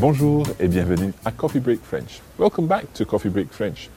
[0.00, 2.22] Bonjour et bienvenue à Coffee Break French.
[2.38, 3.90] Welcome back to Coffee Break French.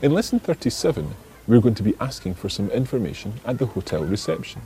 [0.00, 1.04] In lesson 37,
[1.46, 4.62] we're going to be asking for some information at the hotel reception.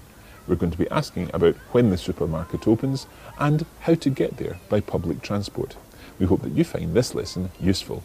[0.46, 3.08] We're going to be asking about when the supermarket opens
[3.40, 5.74] and how to get there by public transport.
[6.20, 8.04] We hope that you find this lesson useful.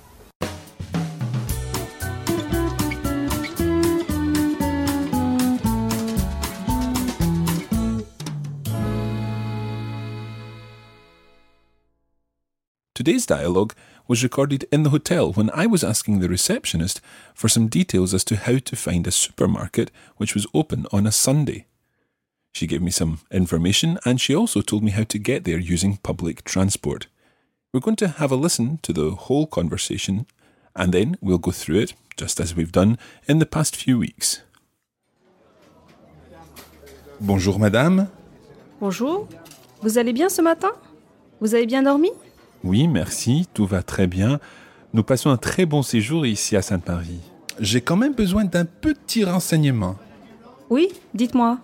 [12.99, 13.73] Today's dialogue
[14.09, 16.99] was recorded in the hotel when I was asking the receptionist
[17.33, 21.11] for some details as to how to find a supermarket which was open on a
[21.13, 21.65] Sunday.
[22.51, 25.95] She gave me some information and she also told me how to get there using
[25.95, 27.07] public transport.
[27.71, 30.25] We're going to have a listen to the whole conversation
[30.75, 32.97] and then we'll go through it just as we've done
[33.29, 34.41] in the past few weeks.
[37.21, 38.09] Bonjour madame.
[38.81, 39.25] Bonjour.
[39.81, 40.73] Vous allez bien ce matin
[41.39, 42.11] Vous avez bien dormi
[42.63, 44.39] Oui, merci, tout va très bien.
[44.93, 47.21] Nous passons un très bon séjour ici à Sainte-Marie.
[47.59, 49.95] J'ai quand même besoin d'un petit renseignement.
[50.69, 51.59] Oui, dites-moi.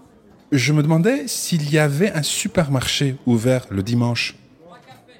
[0.52, 4.36] Je me demandais s'il y avait un supermarché ouvert le dimanche.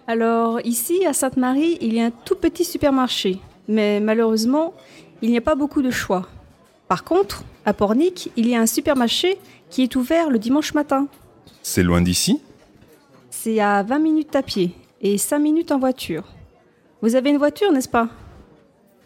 [0.08, 3.40] Alors, ici, à Sainte-Marie, il y a un tout petit supermarché.
[3.68, 4.74] Mais malheureusement,
[5.22, 6.28] il n'y a pas beaucoup de choix.
[6.88, 9.38] Par contre, à Pornic, il y a un supermarché
[9.70, 11.08] qui est ouvert le dimanche matin.
[11.64, 12.40] C'est loin d'ici?
[13.30, 16.24] C'est à 20 minutes à pied et 5 minutes en voiture.
[17.04, 18.10] Vous avez une voiture, n'est-ce pas?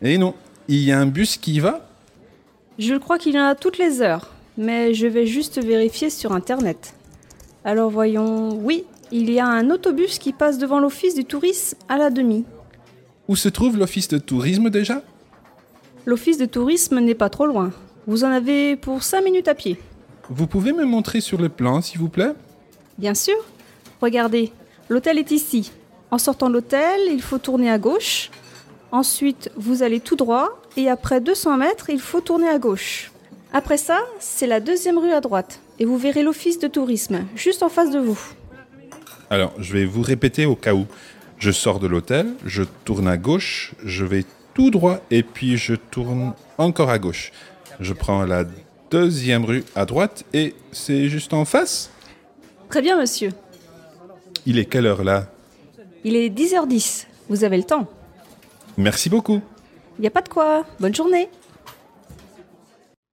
[0.01, 0.33] Eh non,
[0.69, 1.85] il y a un bus qui y va?
[2.77, 6.31] Je crois qu'il y en a toutes les heures, mais je vais juste vérifier sur
[6.31, 6.93] Internet.
[7.65, 11.97] Alors voyons, oui, il y a un autobus qui passe devant l'office du tourisme à
[11.97, 12.45] la demi.
[13.27, 15.01] Où se trouve l'office de tourisme déjà?
[16.05, 17.73] L'office de tourisme n'est pas trop loin.
[18.07, 19.77] Vous en avez pour 5 minutes à pied.
[20.29, 22.31] Vous pouvez me montrer sur le plan, s'il vous plaît?
[22.97, 23.35] Bien sûr.
[24.01, 24.53] Regardez,
[24.88, 25.73] l'hôtel est ici.
[26.11, 28.31] En sortant de l'hôtel, il faut tourner à gauche.
[28.91, 33.11] Ensuite, vous allez tout droit et après 200 mètres, il faut tourner à gauche.
[33.53, 37.61] Après ça, c'est la deuxième rue à droite et vous verrez l'office de tourisme juste
[37.61, 38.19] en face de vous.
[39.29, 40.87] Alors, je vais vous répéter au cas où.
[41.37, 45.75] Je sors de l'hôtel, je tourne à gauche, je vais tout droit et puis je
[45.75, 47.31] tourne encore à gauche.
[47.79, 48.43] Je prends la
[48.89, 51.91] deuxième rue à droite et c'est juste en face
[52.69, 53.31] Très bien, monsieur.
[54.45, 55.27] Il est quelle heure là?
[56.03, 57.05] Il est 10h10.
[57.29, 57.87] Vous avez le temps.
[58.77, 59.41] Merci beaucoup.
[59.97, 60.65] Il n'y a pas de quoi.
[60.79, 61.29] Bonne journée.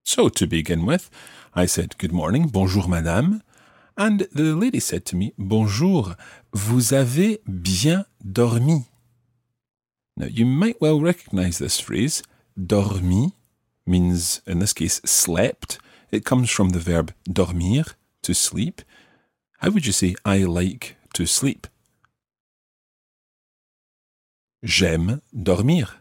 [0.04, 1.10] So, to begin with,
[1.54, 3.40] I said, Good morning, bonjour madame.
[3.98, 6.14] And the lady said to me, Bonjour,
[6.52, 8.84] vous avez bien dormi.
[10.16, 12.22] Now, you might well recognize this phrase.
[12.56, 13.32] Dormi
[13.84, 15.78] means, in this case, slept.
[16.12, 18.82] It comes from the verb dormir, to sleep.
[19.58, 21.66] How would you say, I like to sleep?
[24.62, 26.00] J'aime dormir.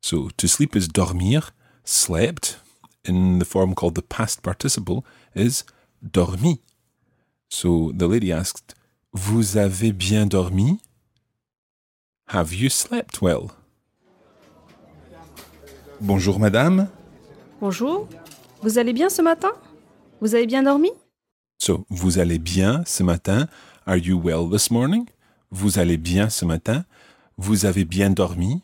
[0.00, 1.50] So, to sleep is dormir,
[1.84, 2.60] slept,
[3.04, 5.64] in the form called the past participle, is
[6.02, 6.60] dormi.
[7.50, 8.74] So the lady asked,
[9.12, 10.80] Vous avez bien dormi?
[12.28, 13.50] Have you slept well?
[16.00, 16.88] Bonjour madame.
[17.60, 18.06] Bonjour.
[18.62, 19.52] Vous allez bien ce matin?
[20.20, 20.90] Vous avez bien dormi?
[21.58, 23.48] So, vous allez bien ce matin?
[23.86, 25.06] Are you well this morning?
[25.50, 26.84] Vous allez bien ce matin?
[27.38, 28.62] Vous avez bien dormi?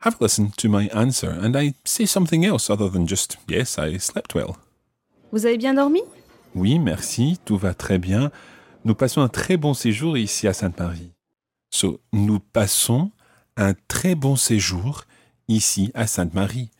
[0.00, 3.78] Have a listen to my answer and I say something else other than just, yes,
[3.78, 4.56] I slept well.
[5.32, 6.02] Vous avez bien dormi?
[6.54, 8.30] Oui, merci, tout va très bien.
[8.84, 11.12] Nous passons un très bon séjour ici à Sainte-Marie.
[11.70, 13.10] So, nous passons
[13.56, 15.04] un très bon séjour
[15.48, 16.70] ici à Sainte-Marie.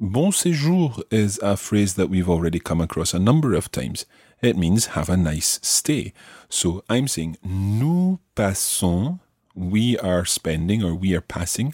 [0.00, 4.06] Bon séjour is a phrase that we've already come across a number of times.
[4.42, 6.12] It means have a nice stay.
[6.48, 9.18] So I'm saying nous passons,
[9.60, 11.72] we are spending or we are passing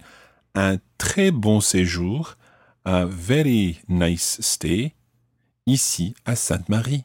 [0.56, 2.36] un très bon séjour,
[2.84, 4.94] a very nice stay,
[5.66, 7.04] ici à Sainte-Marie.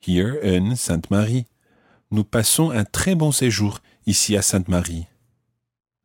[0.00, 1.46] Here in Sainte-Marie.
[2.10, 5.06] Nous passons un très bon séjour ici à Sainte-Marie.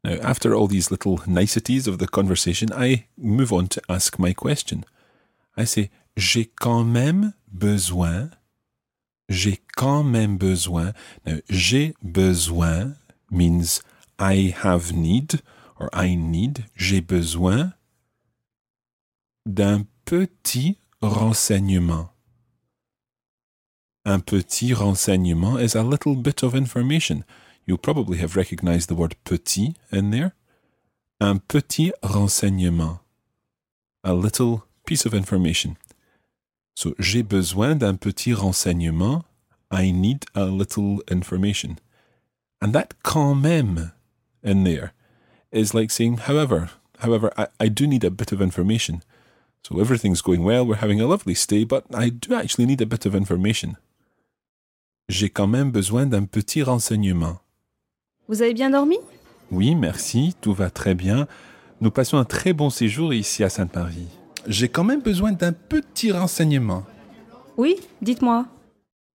[0.04, 4.34] Now, after all these little niceties of the conversation, I move on to ask my
[4.34, 4.84] question.
[5.56, 8.32] I say, j'ai quand même besoin,
[9.30, 10.94] j'ai quand même besoin.
[11.26, 12.96] Now, j'ai besoin
[13.32, 13.82] means
[14.20, 15.42] I have need
[15.80, 17.74] or I need, j'ai besoin
[19.48, 22.10] d'un petit renseignement.
[24.06, 27.24] Un petit renseignement is a little bit of information.
[27.66, 30.34] You probably have recognized the word petit in there.
[31.20, 33.00] Un petit renseignement.
[34.04, 35.78] A little piece of information.
[36.76, 39.24] So, j'ai besoin d'un petit renseignement.
[39.70, 41.78] I need a little information.
[42.62, 43.92] And that quand même
[44.44, 44.94] in there
[45.52, 46.70] is like saying, however,
[47.00, 49.02] however, I, I do need a bit of information.
[49.64, 52.86] So everything's going well, we're having a lovely stay, but I do actually need a
[52.86, 53.78] bit of information.
[55.10, 57.40] J'ai quand même besoin d'un petit renseignement.
[58.28, 58.98] Vous avez bien dormi?
[59.52, 61.28] Oui, merci, tout va très bien.
[61.82, 64.08] Nous passons un très bon séjour ici à Sainte-Marie.
[64.48, 66.86] J'ai quand même besoin d'un petit renseignement.
[67.58, 68.46] Oui, dites-moi.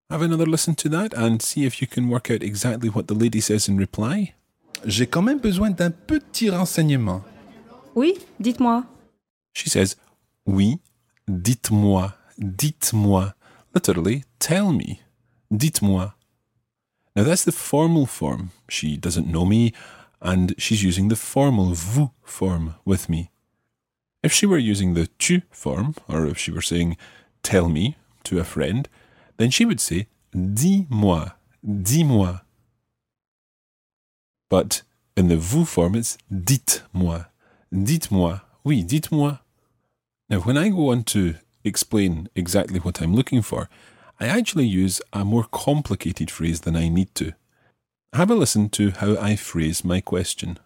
[0.09, 3.15] Have another listen to that and see if you can work out exactly what the
[3.15, 4.35] lady says in reply.
[4.85, 7.25] J'ai quand même besoin d'un petit renseignement.
[7.97, 8.85] Oui, dites-moi.
[9.53, 9.97] She says,
[10.47, 10.79] Oui,
[11.27, 13.33] dites-moi, dites-moi.
[13.75, 15.01] Literally, tell me.
[15.51, 16.13] Dites-moi.
[17.17, 18.51] Now that's the formal form.
[18.69, 19.73] She doesn't know me,
[20.21, 23.31] and she's using the formal vous form with me.
[24.23, 26.97] If she were using the tu form, or if she were saying
[27.43, 28.89] tell me to a friend,
[29.37, 31.31] then she would say dis-moi,
[31.63, 32.41] dis-moi.
[34.49, 34.83] But
[35.17, 37.25] in the vous form, it's dites-moi,
[37.73, 38.41] dites-moi.
[38.65, 39.39] Oui, dites-moi.
[40.29, 41.35] Now, when I go on to
[41.65, 43.69] explain exactly what I'm looking for,
[44.19, 47.33] I actually use a more complicated phrase than I need to.
[48.13, 50.59] Have a listen to how I phrase my question.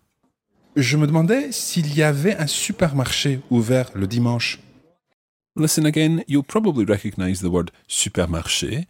[0.76, 4.60] Je me demandais s'il y avait un supermarché ouvert le dimanche.
[5.56, 8.86] Listen again, you'll probably recognize the word supermarché,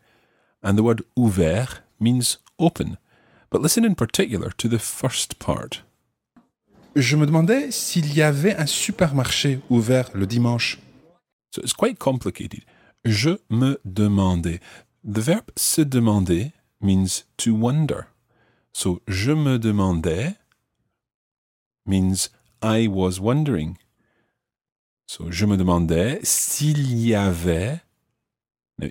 [0.62, 2.98] and the word ouvert means open.
[3.50, 5.82] But listen in particular to the first part.
[6.94, 10.78] Je me demandais s'il y avait un supermarché ouvert le dimanche.
[11.52, 12.64] So it's quite complicated.
[13.04, 14.60] Je me demandais.
[15.02, 18.08] The verb se demander means to wonder.
[18.72, 20.36] So je me demandais
[21.86, 22.28] means
[22.62, 23.78] I was wondering.
[25.10, 27.80] So je me demandais s'il y avait.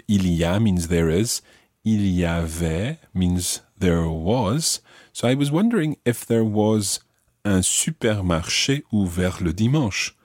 [0.10, 1.42] Il y a means there is.
[1.86, 4.82] Il y avait means there was.
[5.14, 7.00] So I was wondering if there was
[7.46, 10.18] un supermarché ouvert le dimanche.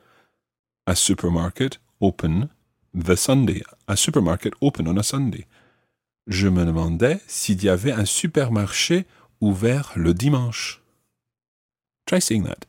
[0.89, 2.49] A supermarket open
[2.93, 3.63] the Sunday.
[3.87, 5.47] A supermarket open on a Sunday.
[6.27, 9.07] Je me demandais s'il y avait un supermarché
[9.41, 10.83] ouvert le dimanche.
[12.05, 12.67] Try saying that.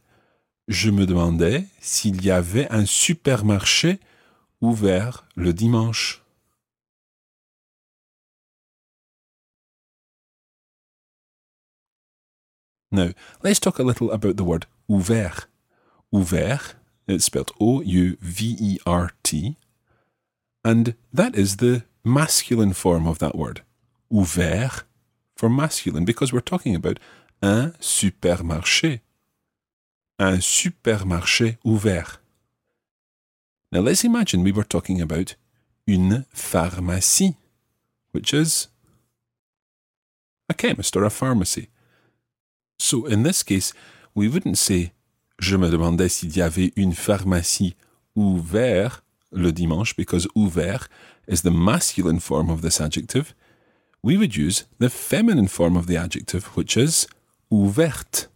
[0.68, 4.00] Je me demandais s'il y avait un supermarché
[4.62, 6.24] ouvert le dimanche.
[12.92, 13.10] Now,
[13.44, 15.48] let's talk a little about the word ouvert.
[16.12, 16.76] Ouvert,
[17.08, 19.58] it's spelled O U V E R T,
[20.64, 23.64] and that is the masculine form of that word.
[24.12, 24.86] Ouvert
[25.36, 27.00] for masculine, because we're talking about
[27.44, 29.02] un supermarché.
[30.18, 32.22] Un supermarché ouvert.
[33.72, 35.36] Now let's imagine we were talking about
[35.86, 37.36] une pharmacie,
[38.12, 38.70] which is
[40.50, 41.70] a chemist or a pharmacy.
[42.80, 43.74] So in this case,
[44.14, 44.94] we wouldn't say
[45.38, 47.76] Je me demandais s'il y avait une pharmacie
[48.16, 50.88] ouvert le dimanche because ouvert
[51.28, 53.34] is the masculine form of this adjective.
[54.02, 57.08] We would use the feminine form of the adjective, which is
[57.52, 58.28] ouverte.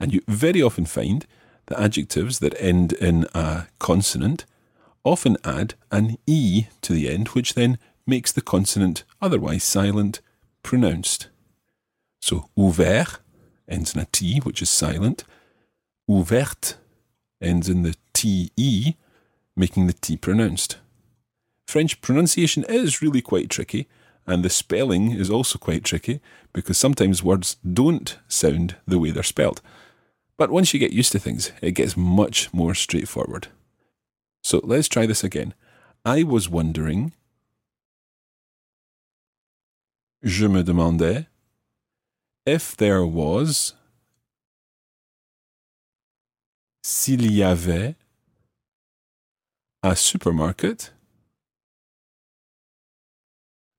[0.00, 1.26] And you very often find
[1.66, 4.44] that adjectives that end in a consonant
[5.04, 10.20] often add an E to the end, which then makes the consonant, otherwise silent,
[10.62, 11.28] pronounced.
[12.20, 13.18] So ouvert
[13.68, 15.24] ends in a T, which is silent.
[16.08, 16.74] Ouverte
[17.40, 18.96] ends in the TE,
[19.56, 20.78] making the T pronounced.
[21.66, 23.88] French pronunciation is really quite tricky,
[24.26, 26.20] and the spelling is also quite tricky
[26.52, 29.60] because sometimes words don't sound the way they're spelled.
[30.36, 33.48] But once you get used to things, it gets much more straightforward.
[34.42, 35.54] So let's try this again.
[36.04, 37.12] I was wondering.
[40.22, 41.26] Je me demandais
[42.46, 43.74] if there was.
[46.82, 47.94] S'il y avait
[49.82, 50.92] a supermarket,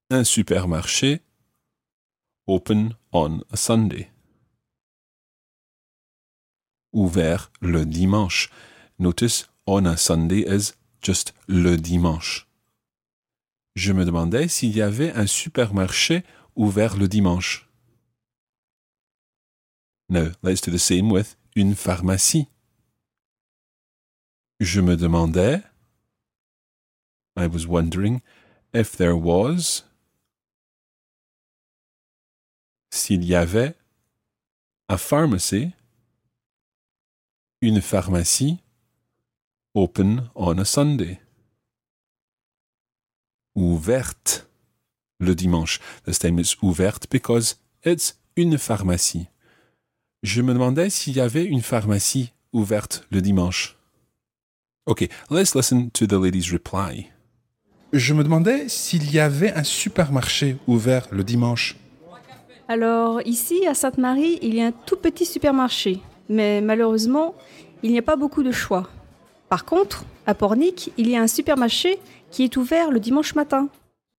[0.10, 1.20] un supermarché
[2.48, 4.10] open on a Sunday.
[6.96, 8.50] Ouvert le dimanche.
[9.00, 12.48] Notice on a Sunday is just le dimanche.
[13.76, 16.24] Je me demandais s'il y avait un supermarché
[16.56, 17.68] ouvert le dimanche.
[20.08, 22.48] Now, let's do the same with une pharmacie.
[24.62, 25.62] Je me demandais,
[27.36, 28.22] I was wondering,
[28.74, 29.84] if there was,
[32.90, 33.76] s'il y avait,
[34.88, 35.74] a pharmacy,
[37.66, 38.60] une pharmacie,
[39.74, 41.20] open on a Sunday.
[43.56, 44.48] Ouverte
[45.20, 45.80] le dimanche.
[46.06, 49.30] This time it's ouverte because it's une pharmacie.
[50.22, 53.76] Je me demandais s'il y avait une pharmacie ouverte le dimanche.
[54.86, 57.10] Okay, let's listen to the lady's reply.
[57.94, 61.78] Je me demandais s'il y avait un supermarché ouvert le dimanche.
[62.68, 67.36] Alors ici, à Sainte-Marie, il y a un tout petit supermarché, mais malheureusement,
[67.84, 68.90] il n'y a pas beaucoup de choix.
[69.50, 72.00] Par contre, à Pornic, il y a un supermarché
[72.32, 73.70] qui est ouvert le dimanche matin.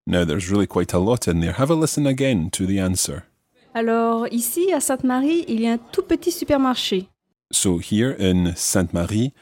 [0.06, 1.54] Now there's really quite a lot in there.
[1.58, 3.22] Have a listen again to the answer.
[3.74, 7.08] Alors ici, à Sainte-Marie, il y a un tout petit supermarché.
[7.50, 9.32] So here in Sainte-Marie,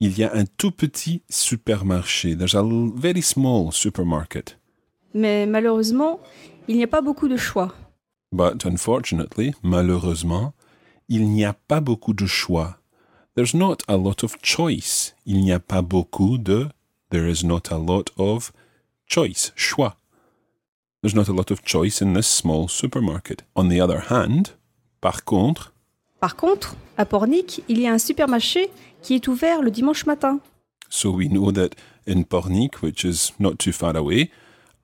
[0.00, 2.36] il y a un tout petit supermarché.
[2.36, 2.62] There's a
[2.94, 4.56] very small supermarket.
[5.14, 6.20] Mais malheureusement,
[6.68, 7.74] il n'y a pas beaucoup de choix.
[8.30, 10.52] But unfortunately, malheureusement,
[11.08, 12.78] il n'y a pas beaucoup de choix.
[13.34, 15.14] There's not a lot of choice.
[15.26, 16.68] Il n'y a pas beaucoup de.
[17.10, 18.52] There is not a lot of
[19.06, 19.52] choice.
[19.56, 19.96] Choix.
[21.02, 23.44] There's not a lot of choice in this small supermarket.
[23.54, 24.56] On the other hand,
[25.00, 25.72] par contre,
[26.20, 28.70] Par contre, à Pornic, il y a un supermarché
[29.02, 30.40] qui est ouvert le dimanche matin.
[30.90, 34.30] so we know that in Pornic, which is not too far away,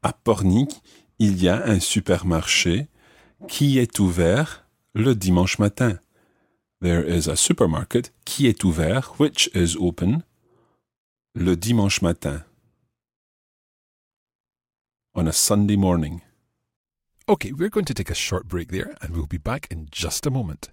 [0.02, 0.70] à Pornic,
[1.18, 2.86] il y a un supermarché
[3.48, 4.64] qui est ouvert
[4.94, 5.98] le dimanche matin.
[6.84, 10.22] There is a supermarket qui est ouvert, which is open,
[11.34, 12.44] le dimanche matin.
[15.14, 16.20] On a Sunday morning.
[17.26, 20.26] Okay, we're going to take a short break there and we'll be back in just
[20.26, 20.72] a moment.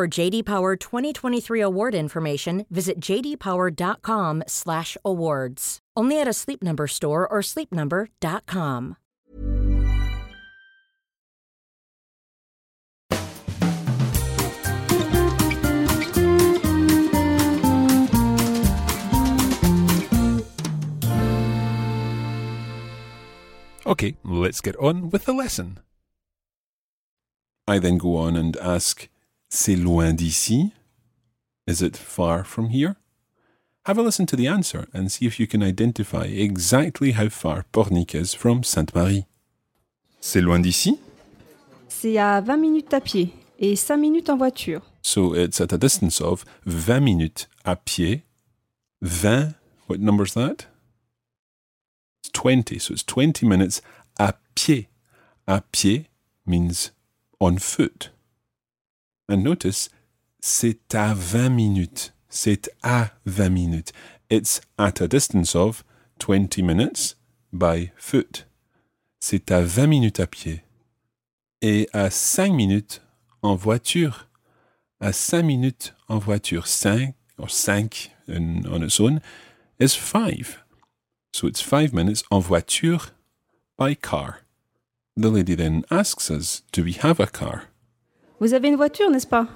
[0.00, 5.78] For JD Power 2023 award information, visit jdpower.com/awards.
[5.94, 8.96] Only at a Sleep Number store or sleepnumber.com.
[23.84, 25.78] Okay, let's get on with the lesson.
[27.68, 29.10] I then go on and ask,
[29.52, 30.72] C'est loin d'ici?
[31.66, 32.94] Is it far from here?
[33.84, 37.64] Have a listen to the answer and see if you can identify exactly how far
[37.72, 39.26] Pornic is from Sainte-Marie.
[40.20, 41.00] C'est loin d'ici
[41.88, 44.82] C'est à 20 minutes à pied et 5 minutes en voiture.
[45.02, 48.22] So it's at a distance of 20 minutes à pied.
[49.02, 49.56] 20,
[49.88, 50.66] what number's that?
[52.22, 53.82] It's 20, so it's 20 minutes
[54.16, 54.86] à pied.
[55.48, 56.06] À pied
[56.46, 56.92] means
[57.40, 58.10] on foot.
[59.30, 59.90] And notice,
[60.40, 62.14] c'est à 20 minutes.
[62.28, 63.92] C'est à 20 minutes.
[64.28, 65.84] It's at a distance of
[66.18, 67.16] 20 minutes
[67.52, 68.48] by foot.
[69.20, 70.62] C'est à 20 minutes à pied.
[71.62, 73.02] Et à 5 minutes
[73.42, 74.26] en voiture.
[75.00, 76.66] À 5 minutes en voiture.
[76.66, 79.20] 5 or 5 in, on its own
[79.78, 80.64] is 5.
[81.32, 83.12] So it's 5 minutes en voiture
[83.78, 84.40] by car.
[85.16, 87.69] The lady then asks us, Do we have a car?
[88.40, 89.46] Vous avez une voiture, n'est-ce pas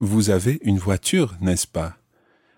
[0.00, 1.96] Vous avez une voiture, n'est-ce pas?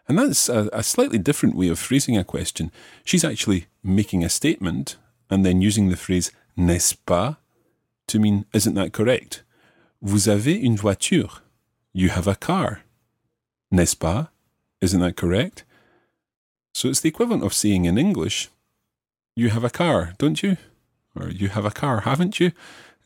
[0.08, 2.70] And that's a, a slightly different way of phrasing a question.
[3.04, 4.96] She's actually making a statement
[5.28, 7.36] and then using the phrase n'est-ce pas
[8.08, 9.44] to mean, isn't that correct?
[10.02, 11.42] Vous avez une voiture.
[11.92, 12.80] You have a car.
[13.70, 14.30] N'est-ce pas?
[14.80, 15.64] Isn't that correct?
[16.72, 18.48] So it's the equivalent of saying in English,
[19.36, 20.56] you have a car, don't you?
[21.14, 22.52] Or you have a car, haven't you?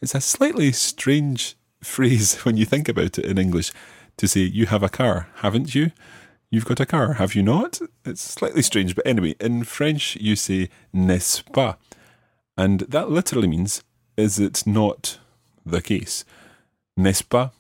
[0.01, 3.73] It's a slightly strange phrase when you think about it in English
[4.17, 5.91] to say, you have a car, haven't you?
[6.51, 7.81] You've got a car, have you not?
[8.05, 11.77] It's slightly strange, but anyway, in French you say n'est-ce pas?
[12.57, 13.83] And that literally means,
[14.17, 15.19] is it not
[15.67, 16.25] the case?
[16.97, 17.51] N'est-ce pas?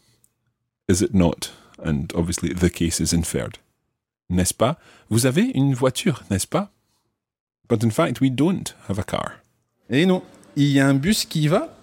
[0.87, 1.51] Is it not?
[1.79, 3.59] And obviously the case is inferred.
[4.31, 4.77] N'est-ce pas?
[5.11, 6.69] Vous avez une voiture, n'est-ce pas?
[7.67, 9.41] But in fact, we don't have a car.
[9.91, 10.23] Eh non,
[10.55, 11.74] il y a un bus qui va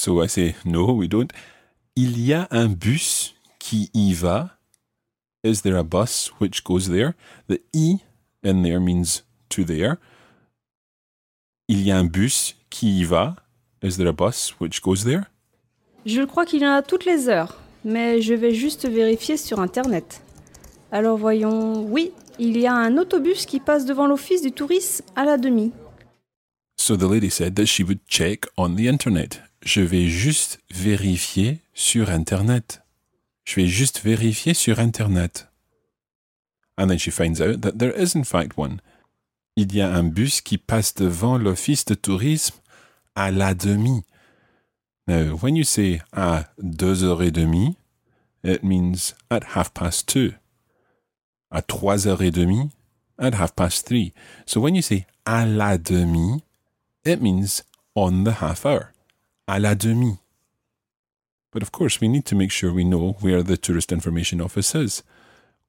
[0.00, 1.30] So I say, no, we don't.
[1.94, 4.56] Il y a un bus qui y va.
[5.44, 7.14] Is there a bus which goes there?
[7.48, 8.00] The i
[8.42, 9.98] in there means to there.
[11.68, 13.36] Il y a un bus qui y va.
[13.82, 15.26] Is there a bus which goes there?
[16.06, 19.60] Je crois qu'il y en a toutes les heures, mais je vais juste vérifier sur
[19.60, 20.22] Internet.
[20.92, 25.26] Alors voyons, oui, il y a un autobus qui passe devant l'office du tourisme à
[25.26, 25.72] la demi.
[26.78, 29.49] So the lady said that she would check on the internet.
[29.62, 32.82] Je vais juste vérifier sur Internet.
[33.44, 35.48] Je vais juste vérifier sur Internet.
[36.78, 38.80] And then she finds out that there is in fact one.
[39.56, 42.56] Il y a un bus qui passe devant l'office de tourisme
[43.14, 44.02] à la demi.
[45.06, 47.76] Now, when you say à deux heures et demie,
[48.42, 50.32] it means at half past two.
[51.50, 52.70] À trois heures et demie,
[53.18, 54.14] at half past three.
[54.46, 56.44] So when you say à la demi,
[57.04, 57.62] it means
[57.94, 58.92] on the half hour.
[59.50, 60.16] À la demi.
[61.50, 64.76] But of course, we need to make sure we know where the Tourist Information Office
[64.76, 65.02] is.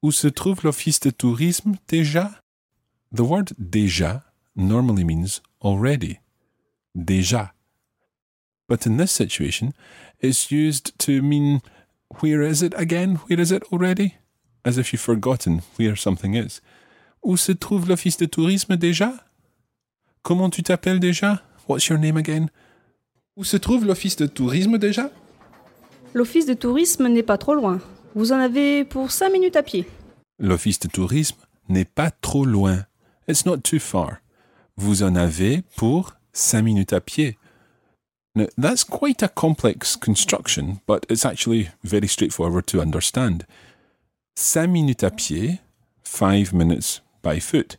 [0.04, 2.42] Où se trouve l'office de tourisme déjà?
[3.12, 4.22] The word déjà
[4.56, 6.20] normally means already.
[6.96, 7.54] Déjà.
[8.68, 9.74] But in this situation,
[10.20, 11.64] it's used to mean
[12.20, 13.16] where is it again?
[13.26, 14.14] Where is it already?
[14.64, 16.62] As if you've forgotten where something is.
[17.26, 19.22] Où se trouve l'office de tourisme déjà?
[20.22, 21.42] Comment tu t'appelles déjà?
[21.66, 22.52] What's your name again?
[23.38, 25.10] Où se trouve l'office de tourisme déjà?
[26.14, 27.80] L'office de tourisme n'est pas trop loin.
[28.14, 29.88] Vous en avez pour 5 minutes à pied.
[30.38, 31.38] L'office de tourisme
[31.70, 32.86] n'est pas trop loin.
[33.30, 34.18] It's not too far.
[34.76, 37.38] Vous en avez pour 5 minutes à pied.
[38.36, 43.46] Now, that's quite a complex construction, but it's actually very straightforward to understand.
[44.36, 45.60] 5 minutes à pied,
[46.04, 47.78] 5 minutes by foot.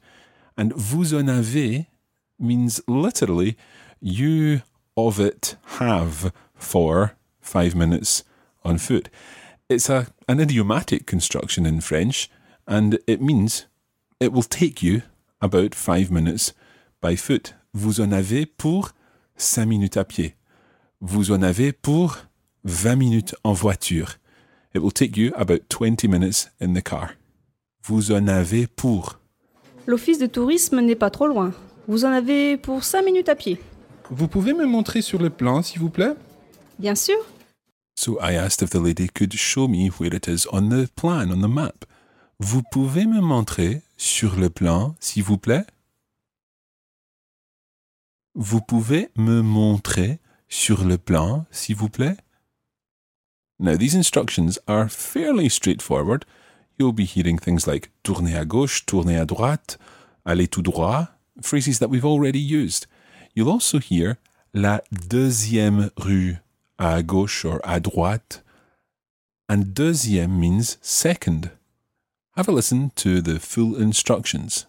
[0.57, 1.87] And vous en avez
[2.39, 3.57] means literally
[4.01, 4.61] you
[4.97, 8.25] of it have for 5 minutes
[8.65, 9.09] on foot.
[9.69, 12.31] It's a, an idiomatic construction in French,
[12.67, 13.67] and it means
[14.21, 15.03] it will take you
[15.41, 16.53] about 5 minutes
[17.01, 17.55] by foot.
[17.75, 18.91] Vous en avez pour
[19.37, 20.35] cinq minutes à pied.
[21.01, 22.19] Vous en avez pour
[22.65, 24.19] 20 minutes en voiture.
[24.75, 27.15] It will take you about 20 minutes in the car.
[27.85, 29.19] Vous en avez pour.
[29.87, 31.53] L'office de tourisme n'est pas trop loin.
[31.89, 33.59] Vous en avez pour cinq minutes à pied.
[34.15, 36.15] Vous pouvez me montrer sur le plan, s'il vous plaît?
[36.79, 37.17] Bien sûr.
[37.99, 41.31] So I asked if the lady could show me where it is on the plan,
[41.31, 41.87] on the map?
[42.39, 45.65] Vous pouvez me montrer sur le plan, s'il vous plaît?
[48.35, 50.19] Vous pouvez me montrer
[50.51, 52.19] sur le plan, s'il vous plaît?
[53.61, 56.27] Now, these instructions are fairly straightforward.
[56.79, 59.79] You'll be hearing things like tourner à gauche, tourner à droite,
[60.27, 61.09] aller tout droit,
[61.41, 62.87] phrases that we've already used.
[63.35, 64.17] You'll also hear
[64.53, 66.37] la deuxième rue
[66.77, 68.45] à gauche or à droite.
[69.49, 71.51] And deuxième means second.
[72.37, 74.67] Have a listen to the full instructions.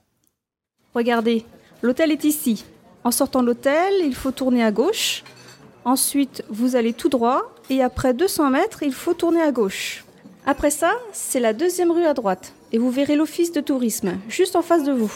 [0.95, 1.45] Regardez,
[1.81, 2.63] l'hôtel est ici.
[3.03, 5.23] En sortant de l'hôtel, il faut tourner à gauche.
[5.83, 10.05] Ensuite, vous allez tout droit et après 200 mètres, il faut tourner à gauche.
[10.45, 14.55] Après ça, c'est la deuxième rue à droite et vous verrez l'office de tourisme juste
[14.55, 15.13] en face de vous.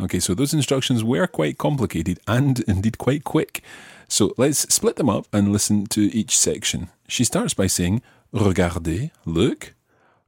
[0.00, 3.62] Okay, so those instructions were quite complicated and indeed quite quick.
[4.08, 6.88] So let's split them up and listen to each section.
[7.08, 9.74] She starts by saying, Regardez, look,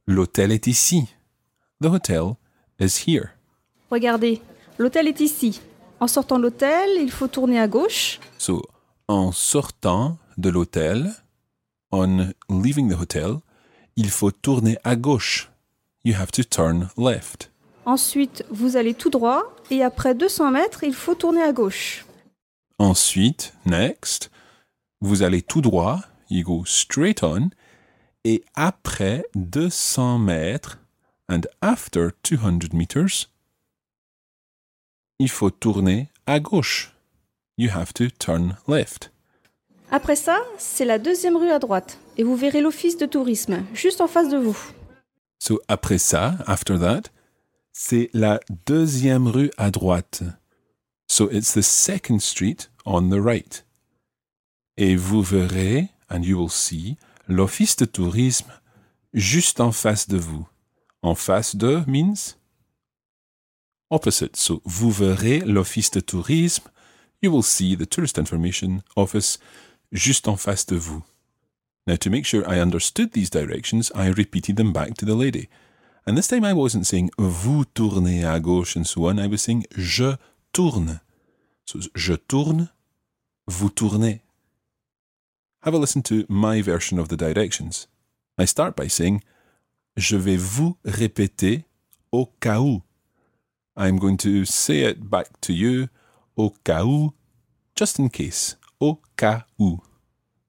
[0.07, 1.09] l'hôtel est ici.
[1.79, 2.37] The hotel
[2.79, 3.31] is here.
[3.89, 4.41] Regardez,
[4.77, 5.61] l'hôtel est ici.
[5.99, 8.19] En sortant de l'hôtel, il faut tourner à gauche.
[8.37, 8.63] So,
[9.07, 11.13] en sortant de l'hôtel,
[11.91, 13.41] on leaving the hotel,
[13.95, 15.49] il faut tourner à gauche.
[16.03, 17.50] You have to turn left.
[17.85, 22.05] Ensuite, vous allez tout droit et après 200 mètres, il faut tourner à gauche.
[22.77, 24.29] Ensuite, next,
[25.01, 27.49] vous allez tout droit, you go straight on,
[28.23, 30.77] et après 200 mètres,
[31.29, 33.27] and after 200 meters,
[35.19, 36.93] il faut tourner à gauche.
[37.57, 39.11] You have to turn left.
[39.91, 44.01] Après ça, c'est la deuxième rue à droite et vous verrez l'office de tourisme juste
[44.01, 44.57] en face de vous.
[45.39, 47.09] So après ça, after that,
[47.83, 50.21] c'est la deuxième rue à droite.
[51.07, 53.65] So it's the second street on the right.
[54.77, 58.51] Et vous verrez, and you will see, l'office de tourisme
[59.15, 60.47] juste en face de vous.
[61.01, 62.37] En face de means
[63.89, 64.37] opposite.
[64.37, 66.69] So vous verrez l'office de tourisme.
[67.23, 69.39] You will see the tourist information office
[69.91, 71.03] juste en face de vous.
[71.87, 75.49] Now, to make sure I understood these directions, I repeated them back to the lady.
[76.05, 79.41] And this time I wasn't saying vous tournez à gauche and so on, I was
[79.41, 80.17] saying je
[80.51, 80.99] tourne.
[81.65, 82.69] So je tourne,
[83.47, 84.21] vous tournez.
[85.61, 87.87] Have a listen to my version of the directions.
[88.37, 89.21] I start by saying
[89.95, 91.65] je vais vous répéter
[92.11, 92.81] au cas où.
[93.77, 95.87] I'm going to say it back to you
[96.35, 97.13] au cas où,
[97.75, 98.57] just in case.
[98.79, 99.79] Au cas où.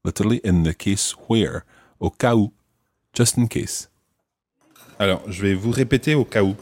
[0.02, 1.64] Literally in the case where.
[2.00, 2.52] Au cas où.
[3.12, 3.88] Just in case.
[5.02, 6.54] Alors, je vais vous répéter au cas où.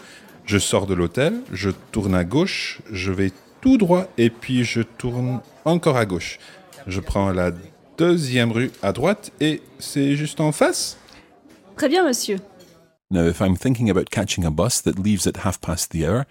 [0.46, 4.81] Je sors de l'hôtel, je tourne à gauche, je vais tout droit et puis je
[4.81, 6.38] tourne encore à gauche.
[6.87, 7.53] Je prends la
[7.98, 10.96] deuxième rue à droite et c'est juste en face.
[11.76, 12.38] Très bien, monsieur.
[13.11, 16.24] Now, if I'm thinking about catching a bus that leaves at half past the hour,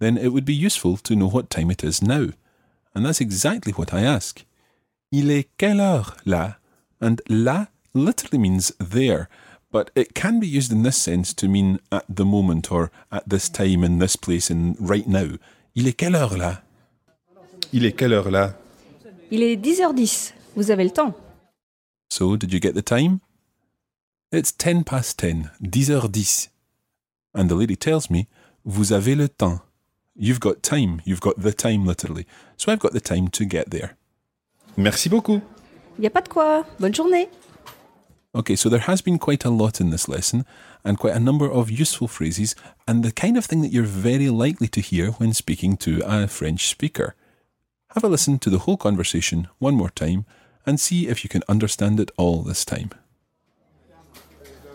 [0.00, 2.26] then it would be useful to know what time it is now.
[2.94, 4.44] And that's exactly what I ask.
[5.10, 6.58] Il est quelle heure là?
[7.00, 9.28] And là literally means there,
[9.74, 13.28] but it can be used in this sense to mean at the moment or at
[13.28, 15.36] this time in this place and right now.
[15.74, 16.62] Il est quelle heure là?
[17.72, 18.54] Il est quelle heure là
[19.32, 20.32] Il est 10h10.
[20.54, 21.12] Vous avez le temps.
[22.08, 23.18] So, did you get the time?
[24.30, 26.50] It's 10 past 10, 10h10.
[27.34, 28.28] And the lady tells me,
[28.64, 29.58] Vous avez le temps.
[30.14, 31.00] You've got time.
[31.04, 32.28] You've got the time, literally.
[32.56, 33.96] So I've got the time to get there.
[34.76, 35.42] Merci beaucoup.
[35.98, 36.64] Il n'y a pas de quoi.
[36.78, 37.28] Bonne journée.
[38.36, 40.44] Okay, so there has been quite a lot in this lesson
[40.84, 42.56] and quite a number of useful phrases
[42.88, 46.26] and the kind of thing that you're very likely to hear when speaking to a
[46.26, 47.14] French speaker.
[47.94, 50.24] Have a listen to the whole conversation one more time
[50.66, 52.90] and see if you can understand it all this time.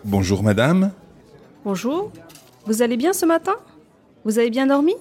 [0.04, 0.92] Bonjour madame.
[1.62, 2.10] Bonjour.
[2.64, 3.56] Vous allez bien ce matin?
[4.24, 4.94] Vous avez bien dormi?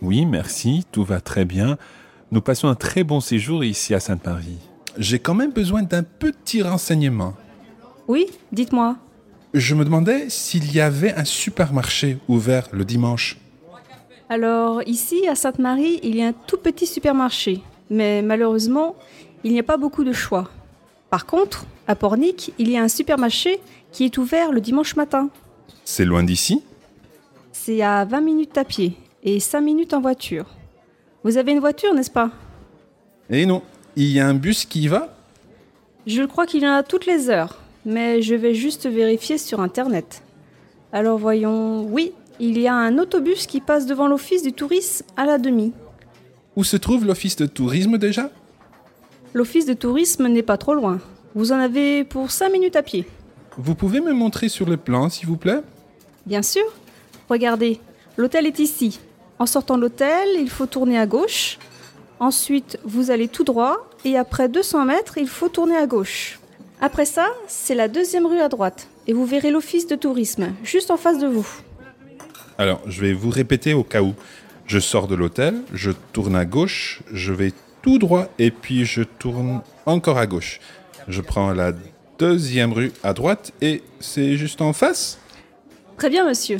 [0.00, 1.78] Oui, merci, tout va très bien.
[2.30, 4.58] Nous passons un très bon séjour ici à Sainte-Marie.
[4.98, 7.34] J'ai quand même besoin d'un petit renseignement.
[8.08, 8.96] Oui, dites-moi.
[9.54, 13.38] Je me demandais s'il y avait un supermarché ouvert le dimanche.
[14.28, 17.60] Alors, ici, à Sainte-Marie, il y a un tout petit supermarché.
[17.90, 18.96] Mais malheureusement,
[19.44, 20.50] il n'y a pas beaucoup de choix.
[21.10, 23.60] Par contre, à Pornic, il y a un supermarché
[23.92, 25.28] qui est ouvert le dimanche matin.
[25.84, 26.62] C'est loin d'ici?
[27.52, 30.46] C'est à 20 minutes à pied et 5 minutes en voiture.
[31.22, 32.30] Vous avez une voiture, n'est-ce pas?
[33.30, 33.62] Eh non,
[33.96, 35.16] il y a un bus qui y va?
[36.06, 39.60] Je crois qu'il y en a toutes les heures, mais je vais juste vérifier sur
[39.60, 40.22] Internet.
[40.92, 45.24] Alors voyons, oui, Il y a un autobus qui passe devant l'office du tourisme à
[45.24, 45.72] la demi.
[46.56, 48.28] Où se trouve l'office de tourisme déjà?
[49.34, 50.98] L'office de tourisme n'est pas trop loin.
[51.36, 53.06] Vous en avez pour 5 minutes à pied.
[53.56, 55.60] Vous pouvez me montrer sur le plan, s'il vous plaît?
[56.26, 56.64] Bien sûr.
[57.28, 57.78] Regardez,
[58.16, 58.98] l'hôtel est ici.
[59.38, 61.58] En sortant de l'hôtel, il faut tourner à gauche.
[62.18, 66.40] Ensuite, vous allez tout droit et après 200 mètres, il faut tourner à gauche.
[66.84, 70.90] Après ça, c'est la deuxième rue à droite et vous verrez l'office de tourisme juste
[70.90, 71.48] en face de vous.
[72.58, 74.12] Alors, je vais vous répéter au cas où.
[74.66, 79.02] Je sors de l'hôtel, je tourne à gauche, je vais tout droit et puis je
[79.02, 80.60] tourne encore à gauche.
[81.08, 81.72] Je prends la
[82.18, 85.18] deuxième rue à droite et c'est juste en face
[85.96, 86.58] Très bien, monsieur.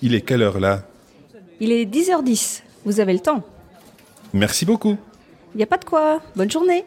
[0.00, 0.84] Il est quelle heure là?
[1.60, 2.62] Il est 10h10.
[2.86, 3.42] Vous avez le temps.
[4.32, 4.96] Merci beaucoup.
[5.54, 6.22] Il n'y a pas de quoi.
[6.34, 6.86] Bonne journée.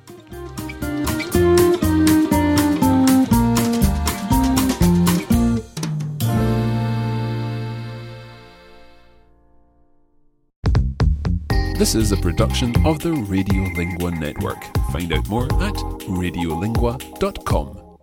[11.81, 14.63] This is a production of the Radiolingua Network.
[14.91, 17.97] Find out more at radiolingua.com.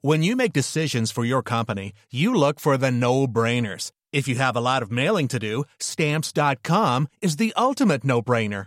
[0.00, 3.92] When you make decisions for your company, you look for the no brainers.
[4.12, 8.66] If you have a lot of mailing to do, stamps.com is the ultimate no brainer.